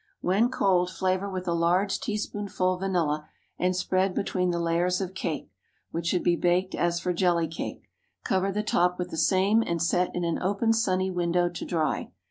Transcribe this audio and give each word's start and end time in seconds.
When 0.21 0.49
cold, 0.49 0.89
flavor 0.89 1.29
with 1.29 1.47
a 1.47 1.53
large 1.53 1.99
teaspoonful 1.99 2.79
vanilla, 2.79 3.29
and 3.59 3.75
spread 3.75 4.15
between 4.15 4.49
the 4.49 4.59
layers 4.59 4.99
of 4.99 5.13
cake, 5.13 5.51
which 5.91 6.07
should 6.07 6.23
be 6.23 6.35
baked 6.35 6.73
as 6.73 6.99
for 6.99 7.13
jelly 7.13 7.47
cake. 7.47 7.83
Cover 8.23 8.51
the 8.51 8.63
top 8.63 8.97
with 8.97 9.11
the 9.11 9.15
same, 9.17 9.61
and 9.61 9.79
set 9.79 10.09
in 10.15 10.23
an 10.23 10.41
open, 10.41 10.73
sunny 10.73 11.11
window 11.11 11.49
to 11.49 11.65
dry. 11.65 12.11